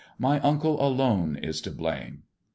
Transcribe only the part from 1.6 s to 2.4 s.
to blame."